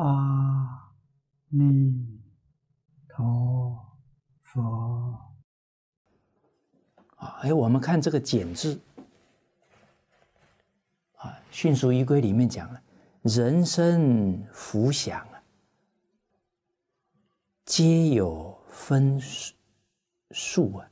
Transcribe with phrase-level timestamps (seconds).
[0.00, 0.94] 阿
[1.48, 2.22] 弥
[3.06, 3.78] 陀
[4.42, 5.18] 佛。
[7.16, 8.80] 啊，哎，我们看这个“简”字，
[11.16, 12.82] 啊，《训俗仪规》里面讲了，
[13.24, 15.42] 人生福享啊，
[17.66, 19.20] 皆有分
[20.30, 20.90] 数啊。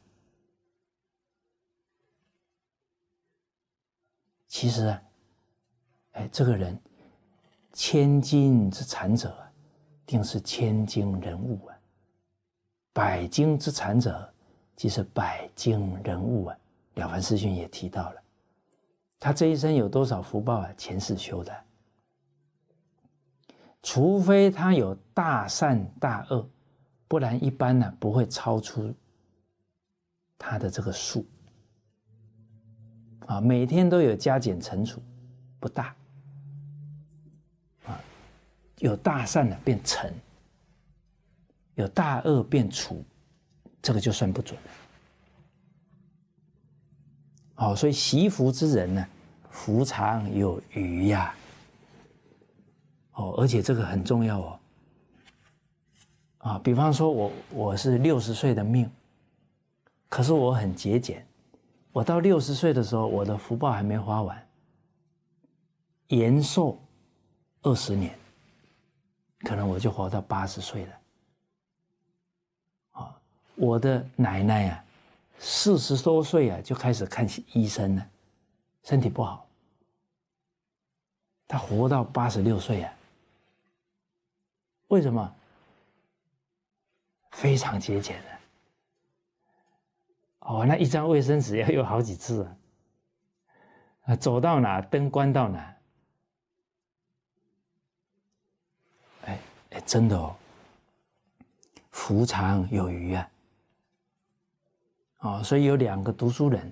[4.48, 5.02] 其实啊，
[6.12, 6.78] 哎，这个人
[7.78, 9.32] 千金之产者，
[10.04, 11.76] 定是千金人物啊；
[12.92, 14.28] 百金之产者。
[14.74, 16.56] 即是百经人物啊，
[17.00, 18.22] 《了凡四训》也提到了，
[19.18, 20.72] 他这一生有多少福报啊？
[20.76, 21.52] 前世修的，
[23.82, 26.48] 除非他有大善大恶，
[27.08, 28.94] 不然一般呢不会超出
[30.36, 31.26] 他的这个数
[33.26, 33.40] 啊。
[33.40, 35.00] 每天都有加减乘除，
[35.58, 35.94] 不大。
[38.78, 40.12] 有大善的变成，
[41.74, 43.04] 有大恶变除。
[43.80, 44.70] 这个就算不准了。
[47.54, 49.06] 哦，所以习福之人呢，
[49.50, 51.32] 福长有余呀。
[53.12, 54.60] 哦，而且这个很重要哦。
[56.38, 58.90] 啊，比方说我我是六十岁的命，
[60.08, 61.24] 可是我很节俭，
[61.92, 64.48] 我到六十岁的时候，我的福报还没花完，
[66.08, 66.80] 延寿
[67.62, 68.16] 二十年，
[69.40, 71.00] 可能我就活到八十岁了。
[72.92, 73.20] 啊
[73.54, 74.84] 我的奶奶啊，
[75.38, 78.10] 四十多岁啊就开始看医生了，
[78.84, 79.46] 身体不好。
[81.46, 82.92] 她活到八十六岁啊，
[84.88, 85.34] 为什么？
[87.32, 88.38] 非常节俭的。
[90.40, 92.56] 哦，那一张卫生纸要用好几次啊，
[94.06, 95.76] 啊，走到哪灯关到哪。
[99.24, 99.38] 哎
[99.70, 100.36] 哎，真的哦，
[101.90, 103.30] 福长有余啊。
[105.20, 106.70] 哦，所以有两个读书人，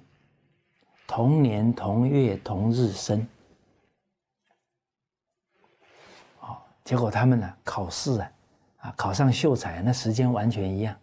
[1.06, 3.26] 同年同月同日生，
[6.40, 8.32] 哦，结果他们呢考试啊，
[8.80, 10.94] 啊考上秀才，那时间完全一样，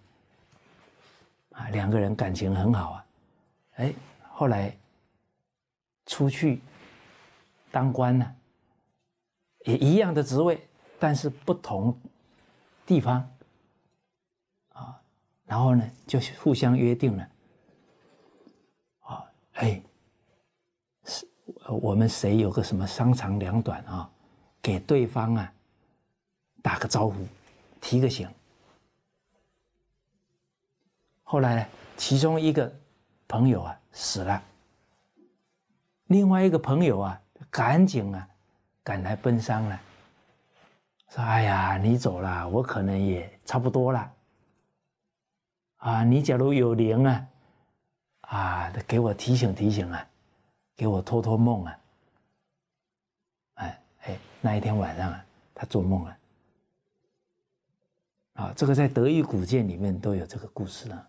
[1.53, 3.05] 啊两个人感情很好啊，
[3.77, 3.93] 哎
[4.29, 4.77] 后来
[6.05, 6.61] 出去
[7.71, 8.35] 当官呢，
[9.65, 10.65] 也一样的职位，
[10.97, 11.99] 但是不同
[12.85, 13.29] 地方，
[14.69, 15.01] 啊，
[15.45, 17.29] 然后呢就互相约定了。
[18.99, 19.81] 啊哎，
[21.05, 21.27] 是，
[21.67, 24.09] 我们谁有个什么商长两短啊？
[24.61, 25.53] 给对方啊
[26.61, 27.15] 打个招呼，
[27.81, 28.29] 提个醒。
[31.23, 31.65] 后来呢，
[31.97, 32.73] 其中一个
[33.27, 34.41] 朋友啊死了，
[36.07, 38.27] 另外一个朋友啊赶紧啊
[38.83, 39.81] 赶来奔丧了，
[41.13, 44.13] 说：“哎呀，你走了，我可能也差不多了。
[45.77, 47.27] 啊，你假如有灵啊。”
[48.21, 50.07] 啊，给我提醒提醒啊，
[50.75, 51.79] 给我托托梦啊。
[53.55, 56.17] 哎哎，那一天晚上啊，他做梦了。
[58.33, 61.07] 啊，这个在德语古鉴里面都有这个故事啊，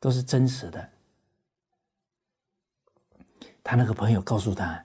[0.00, 0.90] 都是真实的。
[3.62, 4.84] 他那个朋友告诉他，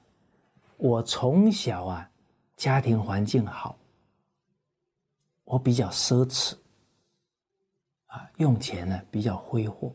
[0.78, 2.10] 我从小啊，
[2.56, 3.76] 家庭环境好，
[5.50, 6.56] 我比较奢侈，
[8.06, 9.92] 啊，用钱呢比较挥霍。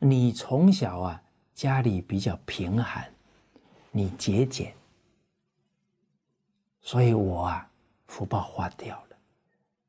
[0.00, 1.22] 你从小啊，
[1.54, 3.08] 家里比较贫寒，
[3.92, 4.74] 你节俭，
[6.80, 7.70] 所以我啊，
[8.08, 9.16] 福报花掉了，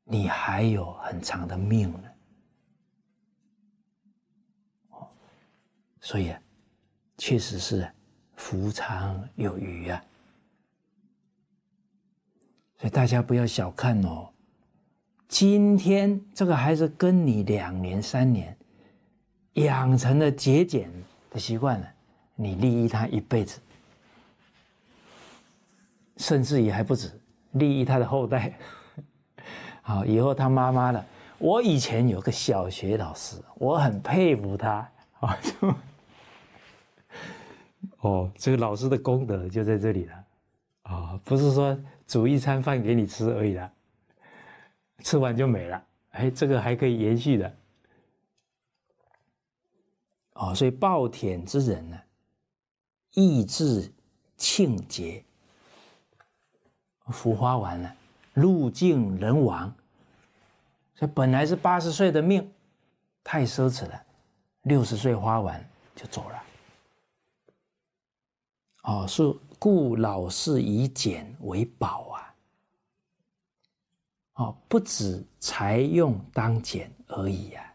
[0.04, 2.08] 你还有很长的命呢。
[6.00, 6.40] 所以啊，
[7.18, 7.92] 确实是
[8.36, 10.00] 福长有余啊。
[12.78, 14.32] 所以大家不要小看哦，
[15.30, 18.54] 今天这个孩子跟你两年三年。
[19.54, 20.88] 养成了节俭
[21.30, 21.86] 的习惯了，
[22.34, 23.60] 你利益他一辈子，
[26.16, 27.10] 甚至也还不止
[27.52, 28.56] 利益他的后代。
[29.82, 31.04] 好，以后他妈妈了。
[31.38, 34.88] 我以前有个小学老师，我很佩服他
[35.18, 35.36] 啊。
[38.00, 40.24] 哦，这个老师的功德就在这里了。
[40.82, 41.76] 啊，不是说
[42.06, 43.70] 煮一餐饭给你吃而已了，
[45.02, 45.82] 吃完就没了。
[46.10, 47.56] 哎，这个还可以延续的。
[50.34, 52.00] 哦，所以暴殄之人呢，
[53.12, 53.92] 意志
[54.36, 55.22] 庆节，
[57.08, 57.94] 福花完了，
[58.34, 59.72] 路尽人亡。
[60.94, 62.50] 所以本来是八十岁的命，
[63.22, 64.02] 太奢侈了，
[64.62, 65.62] 六十岁花完
[65.94, 66.42] 就走了。
[68.84, 69.22] 哦，是
[69.58, 72.29] 故老是以俭为宝啊。
[74.40, 77.74] 哦，不止财用当减而已呀！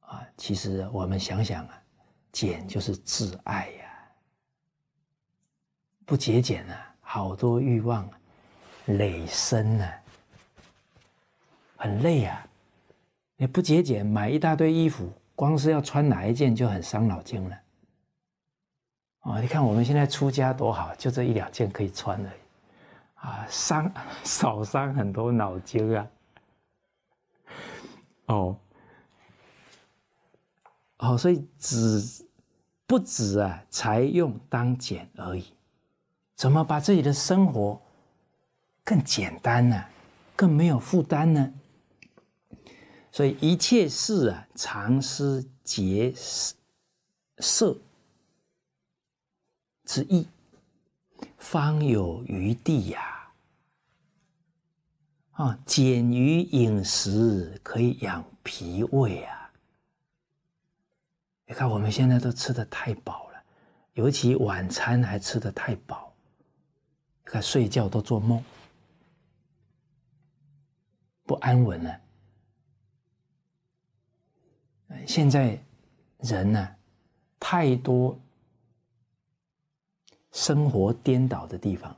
[0.00, 1.82] 啊，其实我们想想啊，
[2.30, 3.90] 减就是自爱呀，
[6.04, 8.06] 不节俭啊，好多欲望
[8.84, 10.02] 累身啊，
[11.78, 12.46] 很累啊！
[13.36, 17.58] 你不节俭，买一大堆衣服，光是要穿哪一件就很伤脑筋了。
[19.20, 22.40] 哦，你看我们现在出家多好，就这一两件可以穿而已，
[23.20, 23.92] 啊，伤
[24.24, 26.08] 少伤很多脑筋啊。
[28.26, 28.58] 哦，
[30.98, 32.24] 哦，所以只
[32.86, 35.52] 不止啊，才用当减而已。
[36.34, 37.80] 怎么把自己的生活
[38.84, 39.84] 更简单呢？
[40.36, 41.52] 更没有负担呢？
[43.10, 47.76] 所以一切事啊，常思节色。
[49.84, 50.28] 之意，
[51.38, 53.14] 方有余地呀！
[55.32, 59.50] 啊，减于饮食可以养脾胃啊！
[61.46, 63.42] 你看我们现在都吃的太饱了，
[63.94, 66.12] 尤其晚餐还吃的太饱，
[67.24, 68.42] 你看睡觉都做梦，
[71.22, 72.00] 不安稳了。
[75.06, 75.62] 现在
[76.18, 76.76] 人呢，
[77.38, 78.18] 太多。
[80.32, 81.96] 生活颠倒的地方，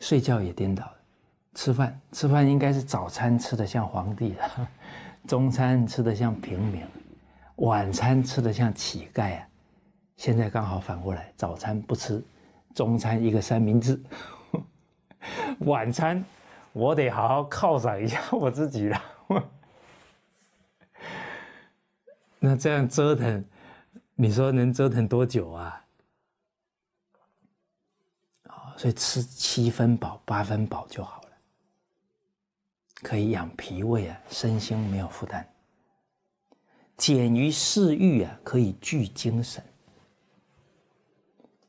[0.00, 0.90] 睡觉也颠倒
[1.54, 4.68] 吃饭吃饭应该是早餐吃的像皇帝的，
[5.26, 6.86] 中餐吃的像平民，
[7.56, 9.48] 晚餐吃的像乞丐啊！
[10.16, 12.22] 现在刚好反过来，早餐不吃，
[12.74, 14.00] 中餐一个三明治，
[15.60, 16.24] 晚餐
[16.72, 19.02] 我得好好犒赏一下 我自己了。
[22.38, 23.44] 那这样折腾。
[24.18, 25.84] 你说能折腾多久啊？
[28.44, 31.28] 啊，所以吃七分饱、八分饱就好了，
[33.02, 35.46] 可以养脾胃啊，身心没有负担。
[36.96, 39.62] 减于嗜欲啊，可以聚精神。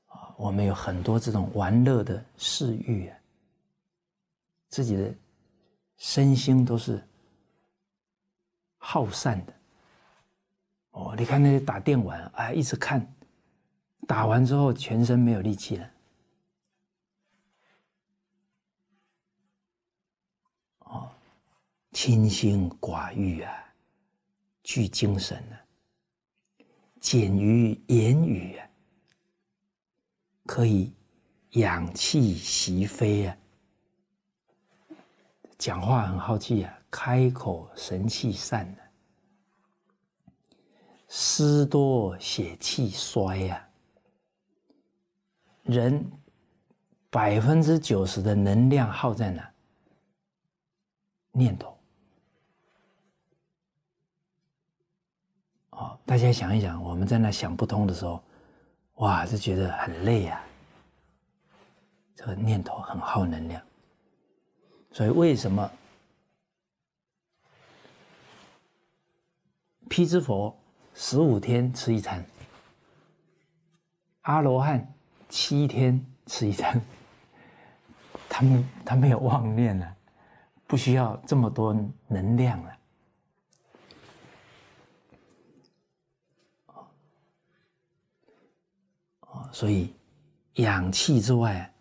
[0.06, 3.18] 啊，我们有很多这种玩乐的嗜欲啊，
[4.70, 5.14] 自己的
[5.98, 7.06] 身心都是
[8.78, 9.54] 耗散的。
[10.98, 13.08] 哦，你看那些打电玩，哎，一直看，
[14.08, 15.92] 打完之后全身没有力气了。
[20.80, 21.12] 哦，
[21.92, 23.54] 清心寡欲啊，
[24.64, 26.66] 聚精神啊，
[27.00, 28.68] 简于言语啊，
[30.48, 30.92] 可以
[31.52, 33.38] 养气息飞啊，
[35.60, 38.87] 讲话很好气啊，开口神气散的。
[41.07, 43.68] 思多血气衰呀，
[45.63, 46.06] 人
[47.09, 49.50] 百分之九十的能量耗在哪？
[51.31, 51.77] 念头。
[55.69, 58.21] 哦，大家想一想，我们在那想不通的时候，
[58.95, 60.44] 哇，就觉得很累呀。
[62.15, 63.62] 这个念头很耗能量，
[64.92, 65.71] 所以为什么
[69.88, 70.53] 辟支佛？
[71.00, 72.26] 十五天吃一餐，
[74.22, 74.92] 阿罗汉
[75.30, 76.82] 七天吃一餐，
[78.27, 79.96] 他们他没有妄念了，
[80.66, 81.72] 不需要这么多
[82.08, 82.77] 能量了。
[89.20, 89.94] 哦，所以
[90.56, 91.72] 氧气之外，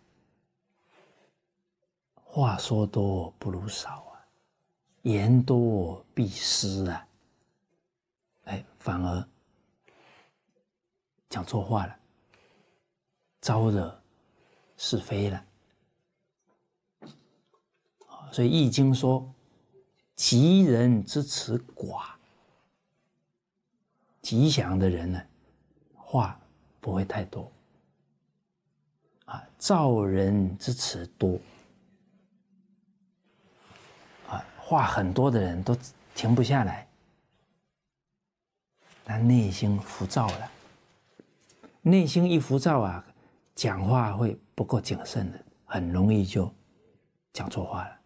[2.23, 4.21] 话说多不如少啊，
[5.03, 7.06] 言多必失啊。
[8.47, 9.29] 哎，反而
[11.29, 11.97] 讲错话了，
[13.41, 14.03] 招惹
[14.77, 15.45] 是非了。
[18.33, 19.33] 所以《易经》说
[20.15, 22.11] ：“吉人之辞寡，
[24.23, 25.23] 吉祥的人呢，
[25.95, 26.39] 话
[26.81, 27.51] 不会太多；
[29.25, 31.39] 啊，造人之辞多，
[34.29, 35.77] 啊，话很多的人都
[36.15, 36.87] 停不下来。”
[39.09, 40.51] 他内心浮躁了，
[41.81, 43.07] 内心一浮躁啊，
[43.55, 46.53] 讲话会不够谨慎的，很容易就
[47.33, 48.01] 讲错话了。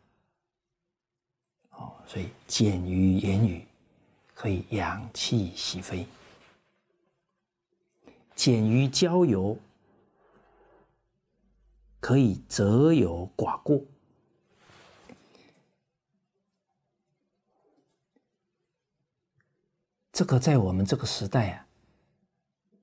[1.70, 3.66] 哦，所以简于言语，
[4.34, 6.04] 可以养气息飞；
[8.34, 9.56] 简于交友，
[11.98, 13.80] 可以择友寡过。
[20.20, 21.66] 这个在我们这个时代啊，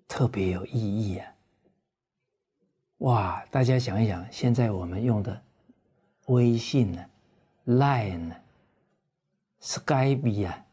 [0.07, 1.35] 特别有意义啊！
[2.97, 5.39] 哇，大家想一想，现在我们用的
[6.25, 7.05] 微信呢、
[7.67, 8.35] Line 呢、
[9.61, 10.65] Skype 啊，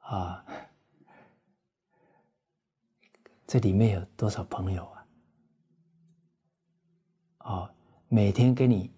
[0.00, 0.46] 啊，
[3.46, 5.06] 这里面有多少朋友啊？
[7.38, 7.70] 哦，
[8.08, 8.92] 每天给你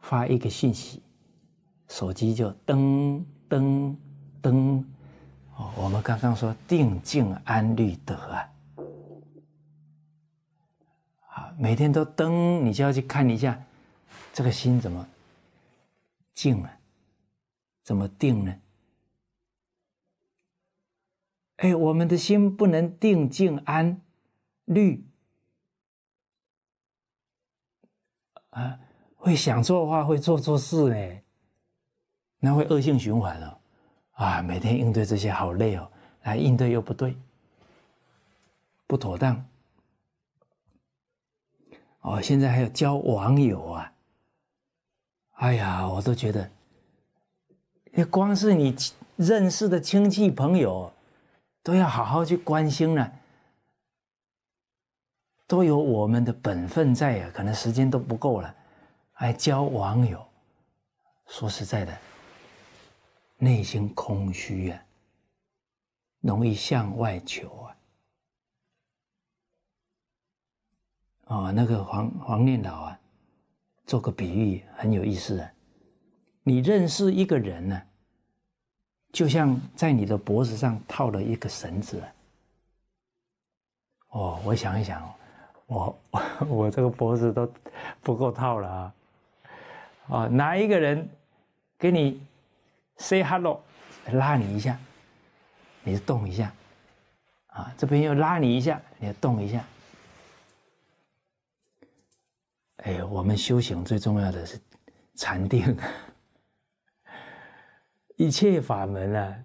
[0.00, 1.02] 发一个信息，
[1.88, 3.94] 手机就噔噔
[4.42, 4.82] 噔。
[5.56, 8.50] 哦，我们刚刚说定静安虑得啊。
[11.56, 13.64] 每天都登，你就要去看一下，
[14.32, 15.06] 这个心怎么
[16.34, 16.70] 静了，
[17.84, 18.54] 怎么定呢？
[21.58, 24.00] 哎，我们的心不能定静安
[24.64, 25.06] 虑
[28.50, 28.80] 啊，
[29.14, 31.20] 会想错话，会做错事呢，
[32.40, 33.60] 那会恶性循环了
[34.14, 34.42] 啊！
[34.42, 35.90] 每天应对这些好累哦，
[36.22, 37.16] 来应对又不对，
[38.86, 39.44] 不妥当。
[42.00, 43.92] 哦，现在还有交网友啊！
[45.34, 46.48] 哎呀，我都觉得，
[47.92, 48.76] 你光是你
[49.16, 50.92] 认识的亲戚朋友，
[51.62, 53.12] 都要好好去关心了，
[55.46, 58.54] 都有我们的本分在啊，可能时间都不够了，
[59.12, 60.24] 还交网友，
[61.26, 61.98] 说实在的，
[63.38, 64.82] 内心空虚啊，
[66.20, 67.76] 容易向外求啊。
[71.26, 73.00] 哦，那个黄黄念老啊，
[73.86, 75.50] 做个比喻很有意思啊。
[76.42, 77.82] 你认识一个人呢，
[79.12, 82.02] 就像在你的脖子上套了一个绳子。
[84.08, 85.14] 哦，我想一想，
[85.66, 85.98] 我
[86.46, 87.50] 我这个脖子都
[88.02, 88.94] 不够套了啊。
[90.08, 91.08] 啊，哪一个人
[91.78, 92.20] 给你
[92.96, 93.62] say hello，
[94.12, 94.78] 拉你一下，
[95.82, 96.52] 你就动一下。
[97.46, 99.64] 啊，这边又拉你一下，你动一下。
[102.78, 104.60] 哎，我们修行最重要的是
[105.14, 105.76] 禅定，
[108.16, 109.38] 一切法门啊，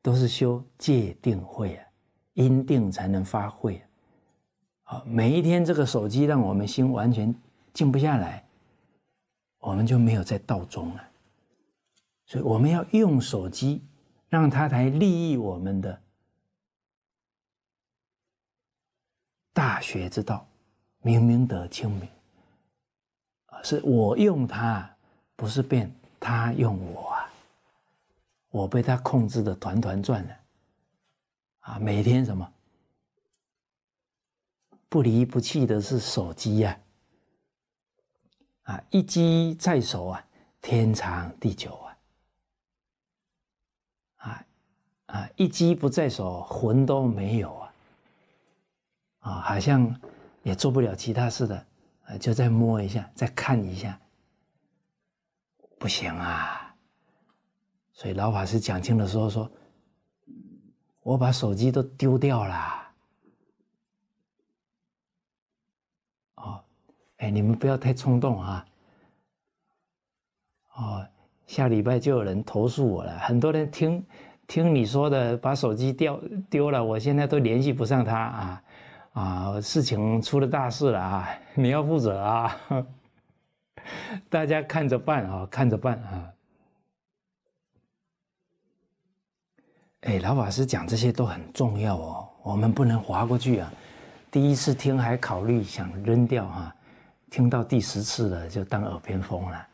[0.00, 1.86] 都是修戒定慧啊，
[2.32, 3.80] 因定才能发慧
[4.84, 5.02] 啊。
[5.06, 7.32] 每一天这个手机让我们心完全
[7.74, 8.42] 静不下来，
[9.58, 11.08] 我们就没有在道中了。
[12.32, 13.84] 所以我们要用手机，
[14.30, 16.02] 让它来利益我们的
[19.52, 20.48] 大学之道，
[21.02, 22.08] 明明德清明。
[23.62, 24.96] 是我用它，
[25.36, 27.30] 不是变他用我啊！
[28.48, 30.34] 我被他控制的团团转了
[31.58, 31.78] 啊！
[31.78, 32.50] 每天什么
[34.88, 36.80] 不离不弃的是手机呀！
[38.62, 40.26] 啊，一机在手啊，
[40.62, 41.74] 天长地久！
[41.74, 41.91] 啊
[45.12, 47.72] 啊，一机不在手，魂都没有啊！
[49.20, 49.94] 啊，好像
[50.42, 51.56] 也做不了其他事的。
[51.56, 53.98] 啊就再摸一下，再看一下，
[55.78, 56.74] 不行啊！
[57.92, 59.50] 所以老法师讲经的时候说
[61.04, 62.92] ：“我把手机都丢掉了。”
[66.36, 66.64] 哦，
[67.18, 68.66] 哎，你们不要太冲动啊！
[70.74, 71.06] 哦，
[71.46, 74.04] 下礼拜就有人投诉我了，很多人听
[74.52, 78.62] 听你说的，把手机掉丢了，我现在都联系不上他啊。
[79.14, 81.26] 啊，事情出了大事了啊！
[81.56, 82.60] 你要负责啊！
[84.28, 86.28] 大家看着办啊，看着办啊！
[90.02, 93.72] 哎，老法师讲这些都很重要哦，我们不能划过去啊。
[94.30, 96.76] 第一次听还考虑想扔掉哈，
[97.30, 99.66] 听到第十次了就当耳边风了。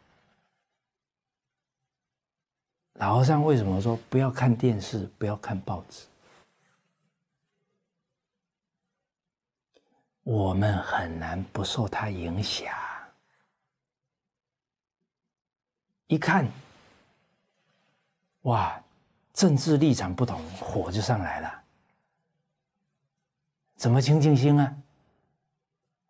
[2.98, 6.04] 老和尚为什么说不要看电视，不要看报纸？
[10.24, 12.74] 我们很难不受他影响。
[16.08, 16.48] 一看，
[18.42, 18.82] 哇，
[19.32, 21.62] 政治立场不同，火就上来了。
[23.76, 24.76] 怎么清净心啊？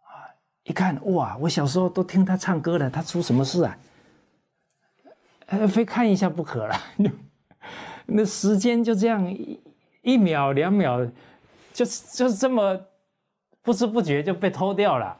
[0.04, 0.24] 啊，
[0.62, 3.78] 一看，哇，我小时候都听他唱歌了，他出什么事啊？
[5.68, 6.80] 非看一下不可了。
[8.06, 9.60] 那时间就这样一
[10.02, 11.06] 一秒两秒，
[11.72, 12.80] 就是就这么。
[13.60, 15.18] 不知不觉就被偷掉了，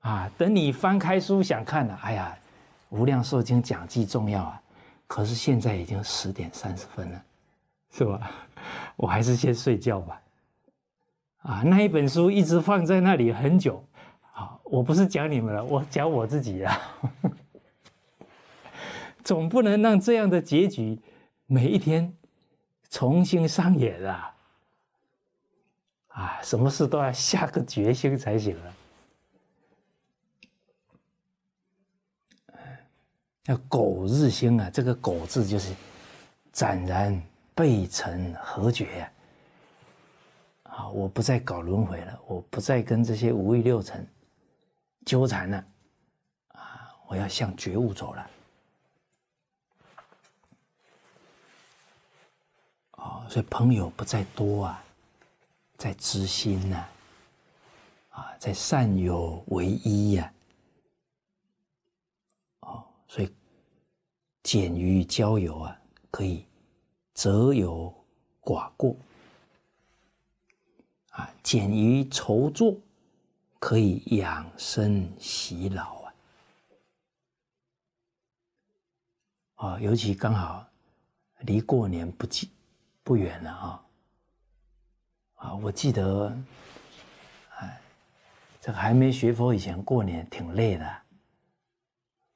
[0.00, 0.28] 啊！
[0.36, 2.36] 等你翻开书想看了，哎呀，
[2.96, 4.60] 《无量寿经》讲记重要啊！
[5.06, 7.22] 可是现在已经十点三十分了，
[7.92, 8.32] 是吧？
[8.96, 10.20] 我还是先睡觉吧。
[11.42, 13.84] 啊，那一本书一直放在那里很久，
[14.32, 16.80] 啊，我不是讲你们了，我讲我自己啊。
[19.24, 21.00] 总不能让这样的结局
[21.46, 22.14] 每一天
[22.90, 24.36] 重新上演啊！
[26.08, 28.74] 啊，什么事都要下个决心才行了。
[33.46, 35.74] 要苟日新啊，这个“苟”字就是
[36.52, 37.20] 斩然
[37.54, 39.10] 背成何绝！
[40.62, 44.06] 啊，我不再搞轮回了，我不再跟这些五欲六尘
[45.04, 45.64] 纠缠了，
[46.48, 48.30] 啊，我要向觉悟走了。
[53.04, 54.82] 哦，所以朋友不在多啊，
[55.76, 56.88] 在知心呐，
[58.08, 60.32] 啊，在善友为一呀。
[62.60, 63.30] 啊所以，
[64.42, 65.78] 简于交友啊，
[66.10, 66.46] 可以
[67.12, 67.94] 择友
[68.40, 68.96] 寡过；
[71.10, 72.74] 啊，简于筹作，
[73.58, 76.14] 可以养生洗老啊。
[79.56, 80.66] 啊，尤其刚好
[81.40, 82.48] 离过年不近
[83.04, 83.84] 不远了啊！
[85.36, 86.36] 啊，我记得，
[87.58, 87.78] 哎，
[88.60, 90.96] 这个还没学佛以前，过年挺累的。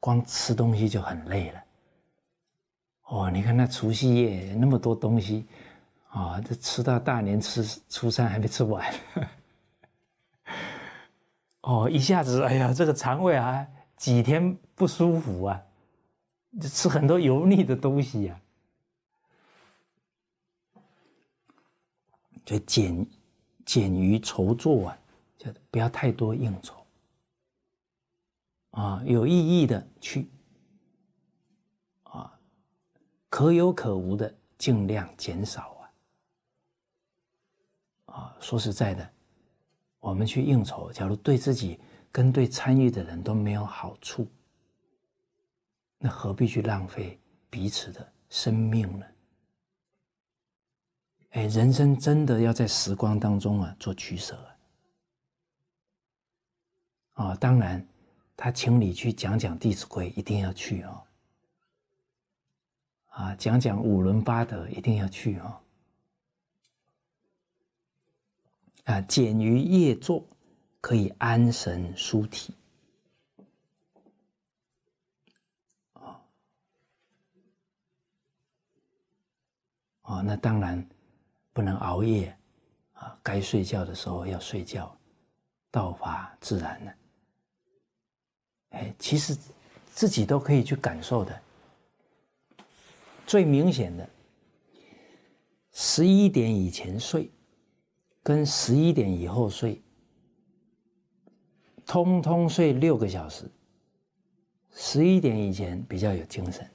[0.00, 1.64] 光吃东西就很累了，
[3.06, 5.44] 哦，你看那除夕夜那么多东西，
[6.10, 8.94] 啊，这吃到大年初初三还没吃完，
[11.62, 15.60] 哦，一下子，哎呀，这个肠胃啊几天不舒服啊，
[16.60, 18.40] 就吃很多油腻的东西呀，
[22.48, 23.06] 就减
[23.66, 24.98] 减于筹作啊，
[25.36, 26.74] 就不要太多应酬。
[28.70, 30.26] 啊，有意义的去，
[32.04, 32.40] 啊，
[33.28, 35.76] 可有可无的尽量减少
[38.06, 38.14] 啊。
[38.14, 39.10] 啊，说实在的，
[40.00, 41.78] 我们去应酬，假如对自己
[42.10, 44.26] 跟对参与的人都没有好处，
[45.98, 49.04] 那何必去浪费彼此的生命呢？
[51.30, 54.34] 哎，人生真的要在时光当中啊做取舍
[57.14, 57.24] 啊。
[57.24, 57.86] 啊，当然。
[58.40, 61.02] 他请你去讲讲《弟子规》，一定要去哦。
[63.08, 65.60] 啊，讲讲五伦八德，一定要去哦。
[68.84, 70.24] 啊，简于夜坐，
[70.80, 72.54] 可以安神舒体。
[75.94, 76.22] 啊，
[80.02, 80.88] 哦，那当然
[81.58, 82.32] 不能熬夜
[82.92, 84.96] 啊，该睡觉的时候要睡觉，
[85.72, 86.92] 道法自然呢。
[88.68, 89.36] 哎，其实
[89.90, 91.42] 自己都可以去感受的。
[93.26, 94.08] 最明显的，
[95.72, 97.28] 十一点以前睡，
[98.22, 99.82] 跟十一点以后睡，
[101.84, 103.50] 通通睡六个小时。
[104.70, 106.70] 十一点以前比较有精神，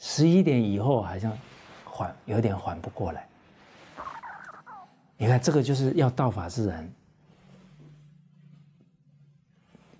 [0.00, 1.38] 十一点以后好像
[1.84, 3.28] 缓有点缓不过来。
[5.16, 6.90] 你看，这个就是要道法自然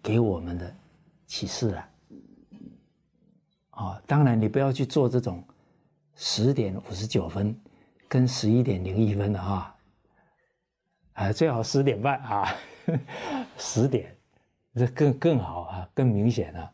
[0.03, 0.75] 给我们的。
[1.29, 1.89] 启示了，
[3.73, 5.43] 哦，当然你不要去做这种
[6.15, 7.61] 十点五十九分
[8.07, 9.75] 跟十一点零一分的哈，
[11.15, 12.55] 啊，最好十点半啊，
[13.59, 14.17] 十点，
[14.77, 16.73] 这更更好啊，更明显了，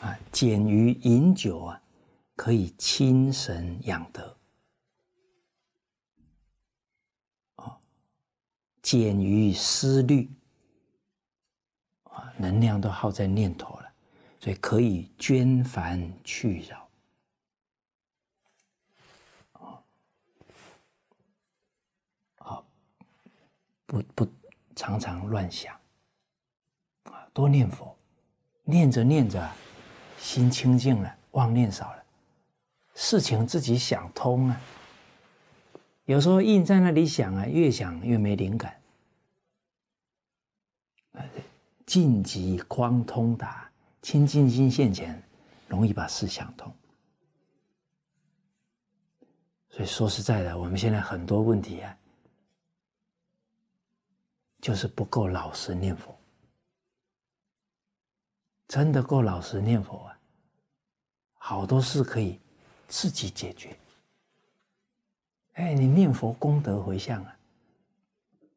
[0.00, 1.82] 啊，减于饮酒啊，
[2.34, 4.34] 可以清神养德，
[8.88, 10.30] 减于思虑。
[12.04, 13.92] 啊能量都耗在念头了，
[14.40, 16.88] 所以可以捐烦去扰。
[22.38, 22.64] 啊，
[23.84, 24.26] 不不，
[24.74, 25.78] 常常乱想，
[27.04, 27.94] 啊，多念佛，
[28.64, 29.46] 念着念着，
[30.18, 32.02] 心清净了，妄念少了，
[32.94, 34.60] 事情自己想通啊。
[36.08, 38.80] 有时候硬在那里想啊，越想越没灵感。
[41.84, 45.22] 静极光通达，清净心现前，
[45.66, 46.74] 容易把事想通。
[49.68, 51.94] 所以说实在的，我们现在很多问题啊，
[54.62, 56.18] 就是不够老实念佛。
[58.66, 60.18] 真的够老实念佛啊，
[61.34, 62.40] 好多事可以
[62.86, 63.78] 自己解决。
[65.58, 67.36] 哎，你念佛功德回向啊，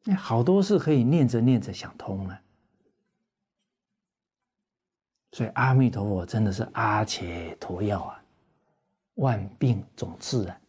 [0.04, 2.40] 那好多事可以念着念着想通了。
[5.32, 8.22] 所以阿弥陀佛真的是阿且陀药啊，
[9.14, 10.60] 万病总治啊！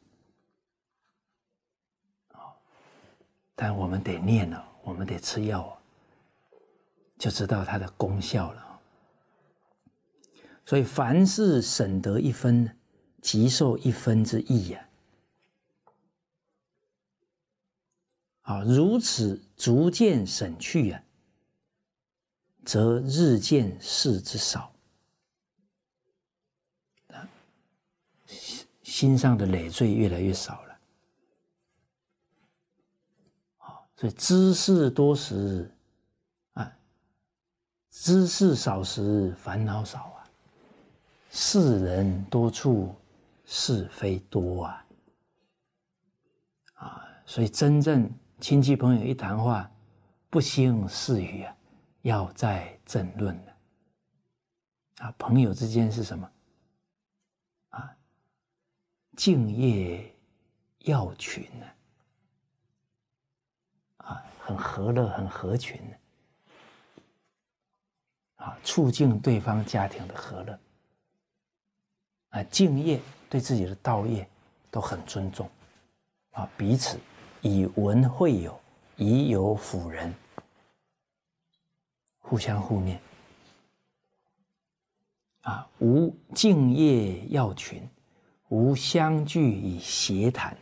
[3.54, 5.78] 但我们得念了，我们得吃药啊，
[7.19, 8.82] 就知道它的功效了。
[10.65, 12.76] 所以凡事省得一分，
[13.22, 14.84] 即受一分之益呀！
[18.43, 21.03] 啊，如此逐渐省去啊，
[22.63, 24.71] 则日渐事之少。
[28.27, 30.79] 心心上的累赘越来越少了。
[33.58, 35.69] 好，所以知事多时，
[36.53, 36.71] 啊，
[37.89, 40.29] 知事少时烦恼少啊，
[41.32, 42.93] 世人多处
[43.45, 44.86] 是非多啊，
[46.75, 48.10] 啊，所以真正
[48.43, 49.71] 亲戚朋友一谈话，
[50.29, 51.56] 不兴事语啊，
[52.01, 53.56] 要再争论了。
[54.97, 56.29] 啊，朋友之间是什么？
[57.69, 57.95] 啊
[59.15, 60.13] 敬业
[60.79, 61.65] 要群呢，
[63.99, 65.95] 啊，很和乐，很合群呢，
[68.43, 70.60] 啊，促进对方家庭的和乐，
[72.32, 74.27] 啊，敬业对自己的道业
[74.69, 75.49] 都很尊重，
[76.32, 76.99] 啊，彼此
[77.43, 78.58] 以文会友，
[78.95, 80.13] 以友辅仁，
[82.19, 82.99] 互相互念，
[85.41, 87.88] 啊，无敬业要群。
[88.49, 90.56] 无相聚以协谈？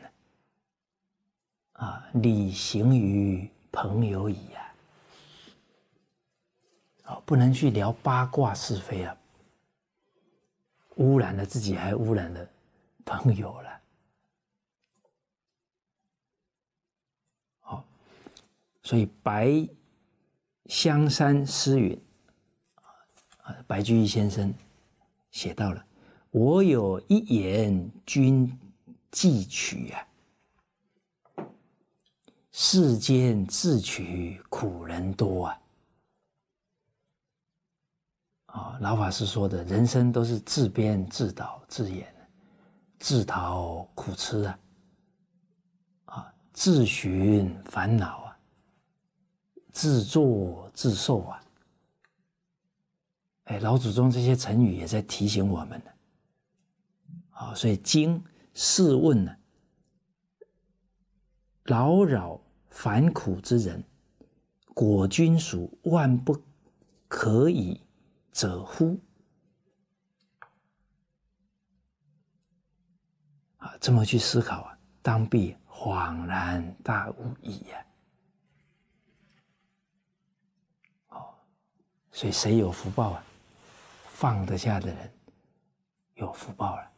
[1.74, 4.74] 啊，礼行于朋友矣呀！
[7.04, 9.17] 啊，不能去聊八卦是非啊，
[10.96, 12.50] 污染了自己，还污染了
[13.04, 13.82] 朋友了。
[17.60, 17.84] 好，
[18.84, 19.67] 所以白
[20.65, 22.02] 香山诗云
[23.44, 24.54] 啊，白居易先生
[25.32, 25.86] 写到了。
[26.32, 28.58] 我有一言君
[29.12, 30.08] 记取啊，
[32.52, 35.62] 世间自取苦人多啊！
[38.46, 42.13] 啊，老法师说的，人生都是自编自导自演，
[43.00, 44.60] 自讨苦吃啊，
[46.06, 48.31] 啊，自寻烦恼啊，
[49.72, 51.44] 自作自受啊！
[53.46, 55.92] 哎，老祖宗这些成语也在提醒我们呢。
[57.32, 59.36] 啊，所以经试问呢，
[61.64, 63.84] 劳扰烦苦之人，
[64.74, 66.40] 果君属万不
[67.08, 67.82] 可以
[68.32, 69.00] 者乎？
[73.58, 77.86] 啊，这么去思考啊，当必恍然大悟矣呀！
[82.12, 83.24] 所以谁有福报啊？
[84.13, 85.12] 放得下的人
[86.13, 86.91] 有福报了。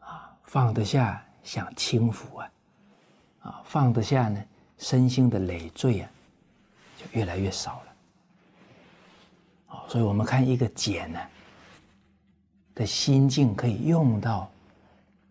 [0.00, 2.52] 啊放得下，享清福啊！
[3.40, 4.40] 啊，放得下呢，
[4.78, 6.10] 身心的累赘啊，
[6.96, 7.96] 就越来越少了。
[9.74, 11.20] 啊，所以我们看一个简呢
[12.72, 14.48] 的心境，可以用到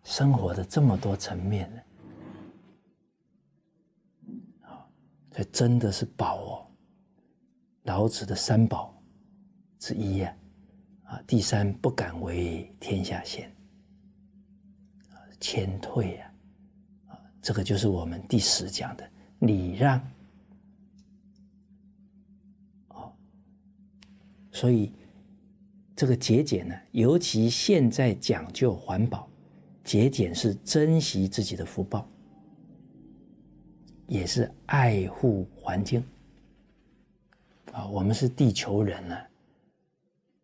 [0.03, 1.81] 生活的这么多层面呢。
[4.67, 4.85] 啊，
[5.31, 6.62] 这真的是宝哦！
[7.83, 8.93] 老子的三宝
[9.79, 10.35] 之一呀，
[11.03, 13.51] 啊，第三不敢为天下先。
[15.39, 16.33] 谦退呀，
[17.07, 19.05] 啊，这个就是我们第十讲的
[19.39, 19.99] 礼让。
[22.87, 23.11] 哦，
[24.51, 24.93] 所以
[25.93, 29.29] 这个节俭呢，尤其现在讲究环保，
[29.83, 32.09] 节俭是珍惜自己的福报，
[34.07, 36.01] 也是爱护环境。
[37.73, 39.17] 啊，我们是地球人呢，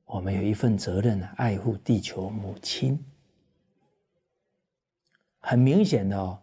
[0.06, 3.00] 我们有一份责任呢，爱护地球母亲。
[5.40, 6.40] 很明显的哦，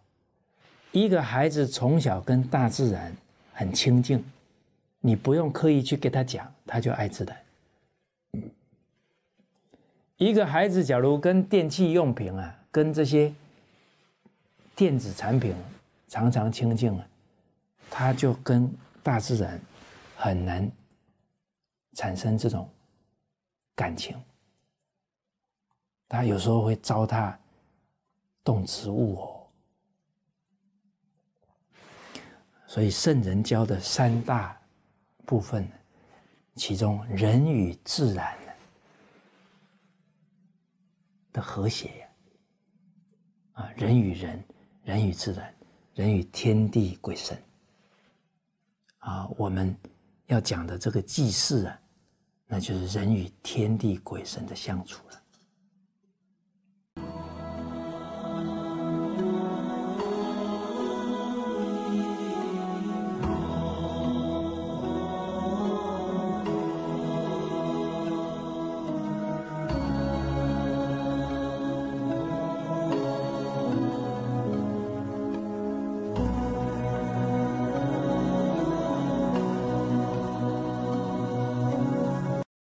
[0.93, 3.13] 一个孩子从小跟大自然
[3.53, 4.23] 很亲近，
[5.01, 7.37] 你不用刻意去给他讲，他就爱自然。
[10.15, 13.31] 一个孩子假如跟电器用品啊，跟这些
[14.73, 15.53] 电子产品
[16.07, 17.07] 常常亲近啊，
[17.91, 18.73] 他就跟
[19.03, 19.61] 大自然
[20.15, 20.71] 很难
[21.97, 22.69] 产生这种
[23.73, 24.15] 感情，
[26.07, 27.35] 他有时候会糟蹋。
[28.43, 29.45] 动植物哦，
[32.65, 34.57] 所以圣人教的三大
[35.25, 35.69] 部分，
[36.55, 38.37] 其中人与自然
[41.33, 42.07] 的和谐呀，
[43.51, 44.41] 啊，人与人，
[44.85, 45.53] 人与自然，
[45.93, 47.37] 人与天地鬼神，
[48.99, 49.77] 啊，我们
[50.27, 51.77] 要讲的这个祭祀啊，
[52.47, 55.21] 那就是人与天地鬼神的相处了。